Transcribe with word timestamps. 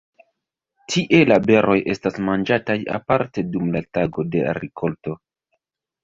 Tie 0.91 1.17
la 1.31 1.35
beroj 1.49 1.75
estas 1.93 2.17
manĝataj 2.29 2.77
aparte 2.99 3.43
dum 3.57 3.67
la 3.75 3.81
Tago 3.97 4.25
de 4.37 4.41
rikolto. 4.59 5.15